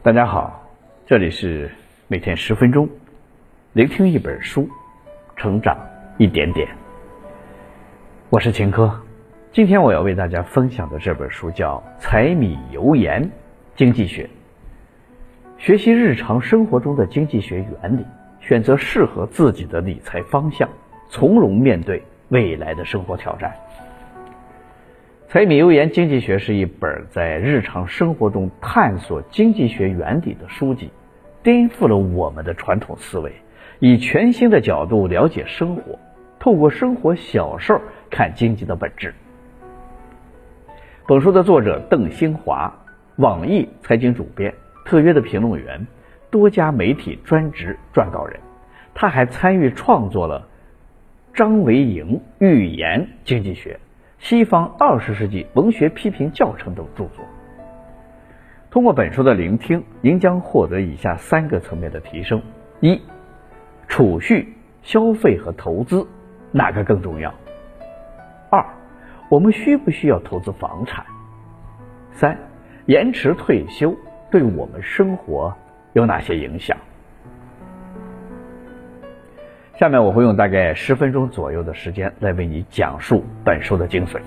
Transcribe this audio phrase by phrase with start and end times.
[0.00, 0.62] 大家好，
[1.06, 1.68] 这里是
[2.06, 2.88] 每天十分钟，
[3.72, 4.68] 聆听一本书，
[5.34, 5.76] 成长
[6.18, 6.68] 一点点。
[8.30, 8.96] 我是秦科，
[9.50, 13.28] 今天我要为大家分享的这本书叫《柴米油盐
[13.74, 14.22] 经济学》，
[15.58, 18.06] 学习日常生活中的经济学原理，
[18.38, 20.68] 选择适合自己的理财方向，
[21.10, 23.50] 从容面对未来的生活挑战。
[25.30, 30.90] 《柴米油盐经济学》是一本在日常生活中探索经济学原理的书籍，
[31.42, 33.30] 颠覆了我们的传统思维，
[33.78, 35.98] 以全新的角度了解生活，
[36.38, 39.14] 透过生活小事儿看经济的本质。
[41.06, 42.74] 本书的作者邓新华，
[43.16, 44.54] 网易财经主编、
[44.86, 45.86] 特约的评论员，
[46.30, 48.40] 多家媒体专职撰稿人，
[48.94, 50.48] 他还参与创作了
[51.34, 53.78] 张维迎预言经济学。
[54.18, 57.24] 西方二十世纪文学批评教程等著作。
[58.70, 62.42] 通过本书的聆听，您将获得以下三个层面的提升：
[62.80, 63.00] 一、
[63.86, 66.06] 储蓄、消费和投资
[66.50, 67.32] 哪个更重要？
[68.50, 68.64] 二、
[69.28, 71.06] 我们需不需要投资房产？
[72.10, 72.36] 三、
[72.86, 73.96] 延迟退休
[74.30, 75.54] 对我们生活
[75.92, 76.76] 有哪些影响？
[79.78, 84.18] 下面我会用大概十分钟左右的时间来为你讲述本书的精髓。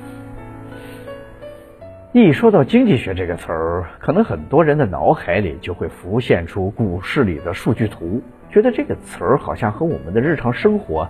[2.14, 11.10] 一说到经济学这个词儿，可能很多人的脑海里就会浮现出股市里的数据图，觉得这个词儿好像和我们的日常生活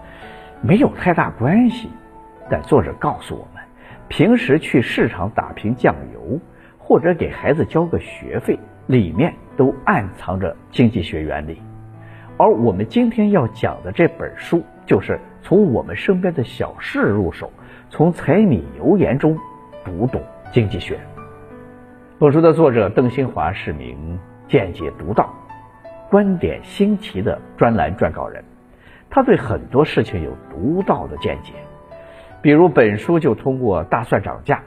[0.63, 1.87] 没有太大关系。
[2.49, 3.63] 但作者告诉我们，
[4.07, 6.39] 平时去市场打瓶酱油，
[6.79, 11.61] 或者给孩子交个学费，里面都暗藏着经济学原理。
[12.41, 17.51] 而我们今天要讲的这本书，就是从我们身边的小事入手，
[17.87, 19.37] 从柴米油盐中
[19.85, 20.19] 读懂
[20.51, 20.99] 经济学。
[22.17, 24.17] 本书的作者邓新华是名
[24.47, 25.31] 见解独到、
[26.09, 28.43] 观点新奇的专栏撰稿人，
[29.07, 31.53] 他对很多事情有独到的见解。
[32.41, 34.63] 比如，本书就通过大蒜涨价、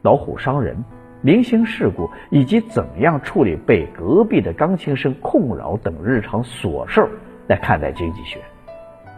[0.00, 0.82] 老虎伤人。
[1.20, 7.08] 明星事故以及怎样处理被隔壁的钢琴声困扰等日常琐事儿
[7.48, 8.38] 来看待经济学，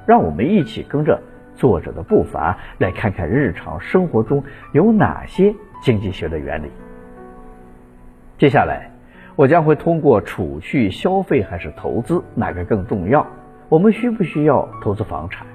[0.06, 1.20] 让我们一起跟着
[1.54, 6.70] 作者的步伐来看看日常生活中有哪些经济学的原理。
[8.38, 8.90] 接下来，
[9.36, 13.26] 我将会通过储蓄、消费还是投资哪个更重要，
[13.68, 15.46] 我们需不需要投资房产？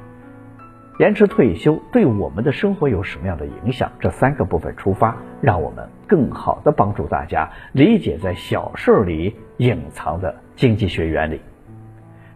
[0.97, 3.91] 延迟退休对我们的生活有什么样的影响？
[3.99, 11.41] 这三个部分出发，让我们更好的帮助大家理解在小事里隐藏的经济学原理。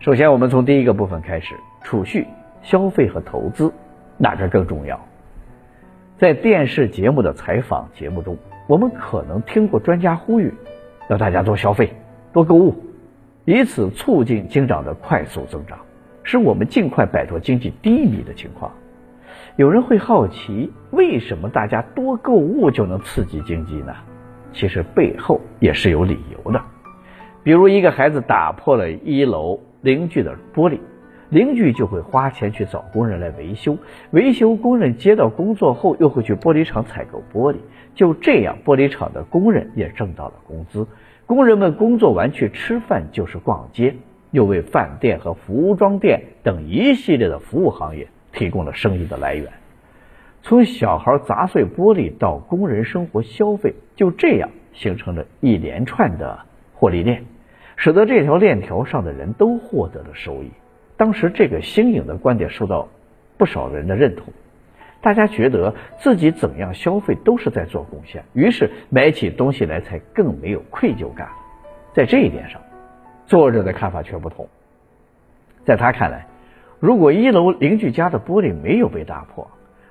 [0.02, 2.28] 首先，我们从第一个部分开始：储蓄、
[2.62, 3.72] 消费和投资，
[4.18, 5.00] 哪个更重要？
[6.18, 8.38] 在电视节目的采访节目中，
[8.68, 10.54] 我们可能听过专家呼吁，
[11.10, 11.94] 要大家多消费、
[12.34, 12.76] 多购物，
[13.46, 15.80] 以此促进经长的快速增长。
[16.30, 18.72] 使我们尽快摆脱经济低迷的情况。
[19.56, 23.96] 有人会好奇，为什么大家多购物就能刺激经济呢？
[24.54, 26.62] 其实背后也是有理由的。
[27.42, 30.78] 比如，一个孩子打破了一楼邻居的玻璃，
[31.30, 33.76] 邻居就会花钱去找工人来维修。
[34.12, 37.56] 维修工人接到工作后，又会去玻璃厂采购玻璃。
[37.96, 40.86] 就这样，玻璃厂的工人也挣到了工资。
[41.26, 43.96] 工人们工作完去吃饭就是逛街。
[44.32, 49.52] 又为饭店和服装店等一系列的服务行业提供了生意的来源。
[50.42, 56.40] 从小孩砸碎玻璃到工人生活消费，就这样形成了一连串的
[56.74, 57.26] 获利链，
[57.76, 60.52] 使得这条链条上的人都获得了收益。
[60.96, 62.88] 当时这个新颖的观点受到
[63.38, 64.26] 不少人的认同，
[65.02, 71.30] 大家觉得自己怎样消费都是在做贡献，于是买起东西来才更没有愧疚感。
[71.94, 72.62] 在这一点上。
[73.30, 74.48] 作者的看法却不同，
[75.64, 76.26] 在他看来，
[76.80, 79.48] 如果一楼邻居家的玻璃没有被打破，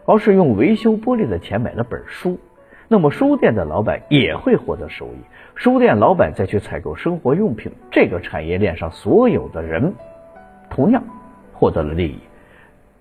[0.07, 2.41] 而是用维修玻璃的钱买了本书，
[2.89, 5.19] 那么书店的老板也会获得收益，
[5.55, 9.95] 书店老板再去采购生活用品，这个产业链上所有的人
[10.69, 11.05] 同样
[11.53, 12.19] 获得了利益。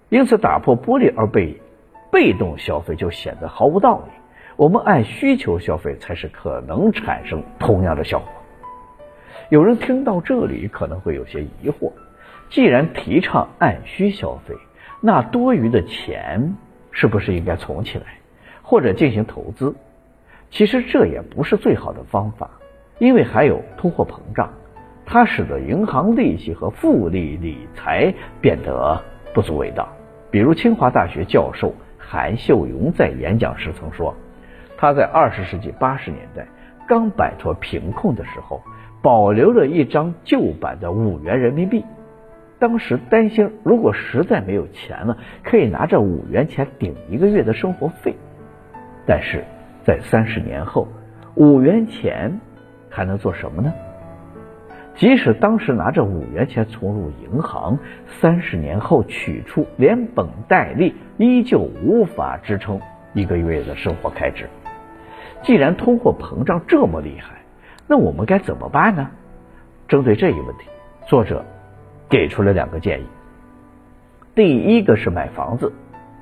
[0.09, 1.59] 因此，打破玻璃而被
[2.11, 4.11] 被动消费就显得毫无道理。
[4.55, 8.27] 我们按需求消费才是可能产生同样的效果。
[9.49, 11.93] 有人听到这里可能会有些疑惑：
[12.49, 14.53] 既然提倡按需消费，
[14.99, 16.53] 那多余的钱
[16.91, 18.05] 是不是应该存起来，
[18.61, 19.73] 或者进行投资？
[20.51, 22.49] 其实这也不是最好的方法，
[22.99, 24.51] 因为还有通货膨胀，
[25.05, 29.01] 它使得银行利息和复利理财变得
[29.33, 29.87] 不足为道。
[30.29, 34.13] 比如清华大学教授韩秀荣在演讲时曾说
[34.77, 36.45] ：“他在二十世纪八十年代
[36.85, 38.61] 刚摆脱贫困的时候。”
[39.01, 41.83] 保留了一张旧版的五元人民币。
[42.59, 48.15] 当时担心，如果实在没有钱了，可以拿着五元钱顶一个月的生活费。
[49.05, 49.43] 但是
[49.83, 50.87] 在三十年后，
[51.35, 52.39] 五元钱
[52.89, 53.71] 还能做什么呢？
[54.95, 57.77] 即使当时拿着五元钱存入银行，
[58.07, 62.81] 三十年后取出连本带利，依旧无法支撑
[63.13, 64.49] 一个月的生活开支。
[65.43, 67.36] 既然通货膨胀这么厉害，
[67.87, 69.09] 那我们该怎么办呢？
[69.87, 70.67] 针对这一问题，
[71.07, 71.45] 作者
[72.09, 73.05] 给出了两个建议。
[74.35, 75.71] 第一个是买房子，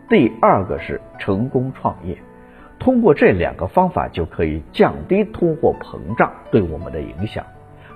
[0.08, 2.18] 第二个是成功创业。
[2.78, 7.44] 通过这两个方法，就可以降低通货膨胀对我们的影响。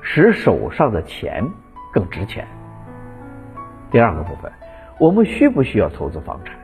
[0.02, 1.46] 使手上的钱
[1.94, 2.48] 更值钱。
[3.92, 4.52] 第二个部分，
[4.98, 6.58] 我们需不需要投资房产？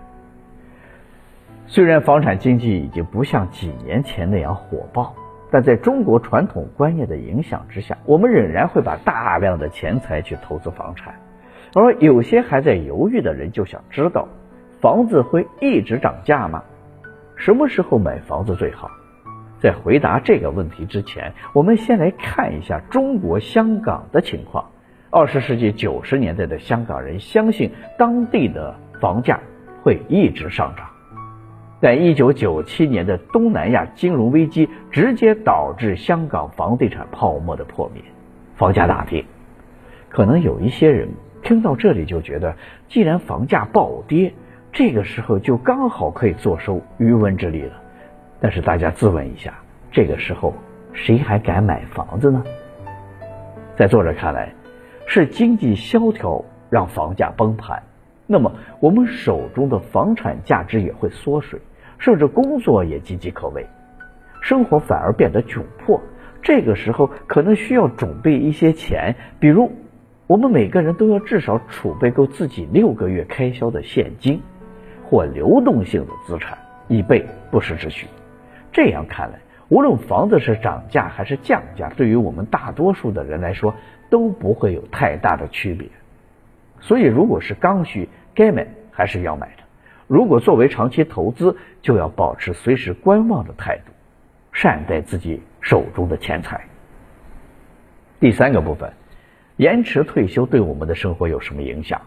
[1.68, 5.14] 虽然房产经济已经不像几年前那样火爆，
[5.56, 11.16] 但在中国传统观念的影响之下，我们仍然会把大量的钱财去投资房产。
[11.74, 14.28] 而有些还在犹豫的人就想知道：
[14.82, 16.62] 房子会一直涨价吗？
[17.38, 18.92] 什么时候买房子最好？
[19.58, 24.70] 在回答这个问题之前，我们先来看一下中国香港的情况。
[25.10, 29.40] 二十世纪九十年代的香港人相信当地的房价
[29.82, 30.86] 会一直上涨，
[31.86, 38.02] 在一九九七年的东南亚金融危机直接导致香港房地产泡沫的破灭，
[38.56, 39.24] 房价大跌。
[40.10, 41.10] 可能有一些人
[41.44, 42.56] 听到这里就觉得，
[42.88, 44.34] 既然房价暴跌，
[44.72, 47.74] 这个时候就刚好可以坐收渔翁之利了。
[48.42, 49.54] 但是大家自问一下，
[49.92, 50.56] 这个时候
[50.92, 52.44] 谁还敢买房子呢？
[53.76, 54.52] 在作者看来，
[55.06, 57.84] 是经济萧条让房价崩盘，
[58.26, 61.60] 那么我们手中的房产价值也会缩水，
[61.98, 63.66] 甚至工作也岌岌可危，
[64.42, 66.02] 生活反而变得窘迫。
[66.42, 69.72] 这个时候可能需要准备一些钱，比如
[70.28, 74.42] 我们每个人都要至少储备够自己六个月开销的现金
[75.04, 76.58] 或流动性的资产，
[76.88, 78.08] 以备不时之需。
[78.72, 79.40] 这样看来，
[79.70, 83.74] 无论房子是涨价还是降价，对于我们大多数的人来说
[84.12, 85.88] 都不会有太大的区别。
[86.80, 89.64] 所以，如果是刚需，该买还是要买的；
[90.08, 93.92] 如果作为长期投资，就要保持随时观望的态度，
[94.52, 96.66] 善待自己手中的钱财。
[98.20, 98.94] 第三个部分，
[99.58, 102.02] 延迟退休对我们的生活有什么影响？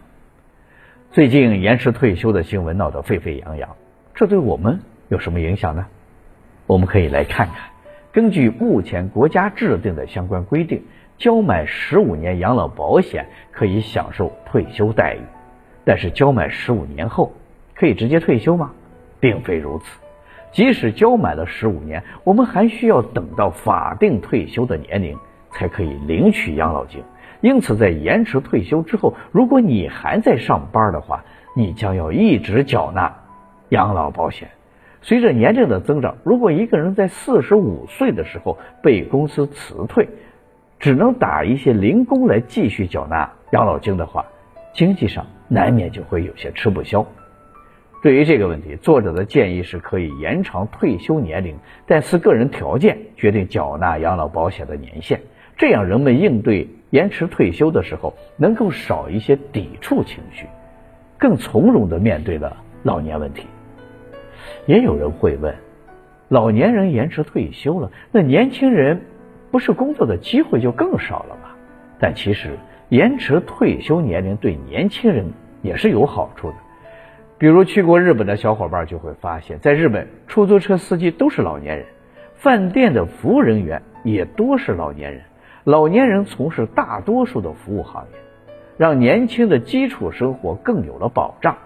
[1.11, 3.75] 最近延迟退休的新闻闹得沸沸扬扬，
[4.13, 4.79] 这对我们
[5.09, 5.87] 有什么影响呢？
[6.67, 7.71] 我们可以来看看，
[8.13, 10.83] 根据目前国家制定的相关规定，
[11.17, 15.19] 交满十五年养老保险可以享受退休待遇。
[15.83, 17.33] 但是交满十五年后
[17.79, 18.71] 可以直接退休吗？
[19.21, 19.85] 并非如此。
[20.51, 25.17] 即使交满了十五年，我们还需要等到法定退休的年龄
[25.51, 27.01] 才可以领取养老金。
[27.39, 31.23] 因此，在延迟退休之后，如果你还在上班的话，
[31.55, 33.15] 你将要一直缴纳
[33.69, 34.49] 养老保险。
[35.01, 40.09] 随着年龄的增长，如果一个人在四十五岁的时候被公司辞退，
[40.79, 44.25] 只能打一些零工来继续缴纳养老金的话，
[44.73, 47.05] 经济上难免就会有些吃不消。
[48.01, 55.19] 对于这个问题，作者的建议是可以延长退休年龄，但视个人条件决定缴纳养老保险的年限，
[55.57, 60.45] 这样人们应对延迟退休的时候能够少一些抵触情绪，
[61.17, 63.47] 更从容地面对了老年问题。
[64.65, 65.53] 也有人会问：
[66.29, 69.01] 老年人延迟退休了，那年轻人
[69.51, 71.49] 不是工作的机会就更少了吗？
[71.99, 75.25] 但其实延迟退休年龄对年轻人
[75.61, 76.55] 也是有好处的。
[77.39, 81.85] 比如去过日本的小伙伴就会发现，在日本出租车司机都是老年人，
[82.35, 85.21] 饭店的服务人员也多是老年人。
[85.63, 88.19] 老年人从事大多数的服务行业，
[88.77, 91.57] 让年轻的基础生活更有了保障。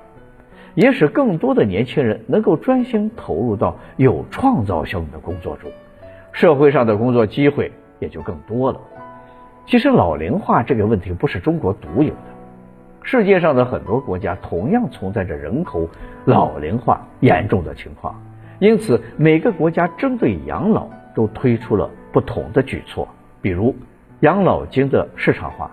[0.76, 5.72] 也使更多的年轻人能够专心投入到有创造性的工作中，
[6.32, 8.80] 社会上的工作机会也就更多了。
[9.66, 12.33] 其实老龄化这个问题不是中国独有的，
[13.04, 15.88] 世界上的很多国家同样存在着人口
[16.26, 18.20] 老龄化严重的情况，
[18.60, 23.08] 因此每个国家针对养老都推出了不同的举措，
[23.42, 23.76] 比如
[24.22, 25.70] 养老金的市场化，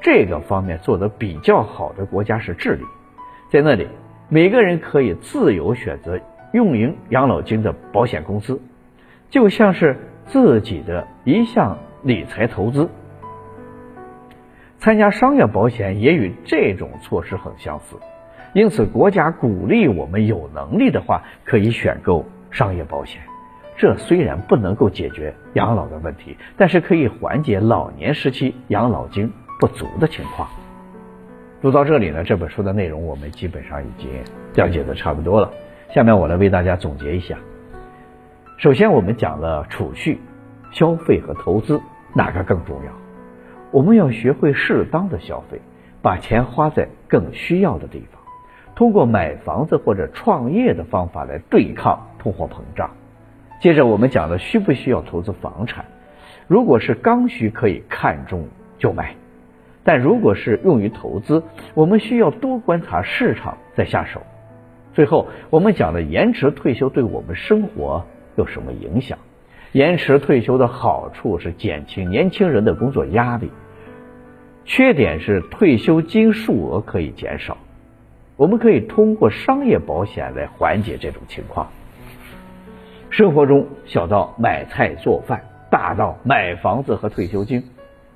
[0.00, 2.84] 这个方面做得比较好的国家是智利，
[3.50, 3.86] 在那里。
[4.28, 6.18] 每个人可以自由选择
[6.54, 8.58] 运营养老金的保险公司，
[9.28, 12.88] 就像是自己的一项理财投资。
[14.82, 17.94] 参加商业保险也与这种措施很相似，
[18.52, 23.22] 因此国家鼓励我们有能力的话可以选购商业保险，
[23.76, 30.48] 这虽然不能够解决养老的问题，但是可以缓解老年时期养老金不足的情况。
[31.60, 34.10] 读到这里呢，这本书的内容我们基本上已经
[34.56, 35.52] 了解的差不多了。
[35.94, 37.38] 下面我来为大家总结一下。
[38.56, 40.18] 首先，我们讲了储蓄、
[40.72, 41.80] 消费和投资
[42.16, 43.01] 哪个更重要？
[43.72, 45.58] 我们要学会适当的消费，
[46.02, 48.20] 把钱花在更需要的地方。
[48.74, 52.90] 通过买房子或者创业的方法来对抗通货膨胀。
[53.60, 55.84] 接着，我们讲了需不需要投资房产。
[56.48, 59.14] 如果是刚需，可以看中就买；
[59.84, 61.42] 但如果是用于投资，
[61.74, 64.20] 我们需要多观察市场再下手。
[64.92, 68.04] 最后，我们讲了延迟退休对我们生活
[68.36, 69.16] 有什么影响。
[69.72, 73.50] 延迟退休的好处是减轻年轻人的工作压力，
[74.64, 77.56] 缺点是退休金数额可以减少。
[78.36, 81.70] 我们可以通过商业保险来缓解这种情况。
[83.10, 87.62] 生活中小到买菜做饭，大到买房子和退休金，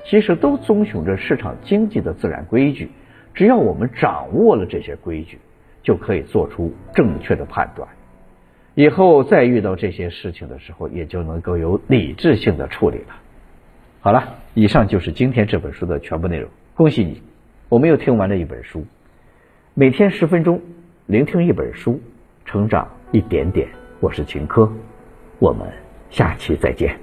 [0.05, 2.91] 其实都遵循着市场经济的自然规矩。
[3.35, 5.39] 只要我们掌握了这些规矩，
[5.83, 7.87] 就可以做出正确的判断。
[8.75, 13.17] 以后再遇到这些事情的时候，也就能够有理智性的处理了。
[14.07, 16.49] 好了，以上就是今天这本书的全部内容。
[16.77, 17.21] 恭喜你，
[17.69, 18.87] 我们又听完了一本书。
[19.75, 20.63] 每天十分钟，
[21.07, 22.01] 聆听一本书，
[22.45, 23.69] 成长一点点。
[23.99, 24.73] 我是秦科，
[25.41, 25.67] 我们
[26.09, 26.97] 下期再见。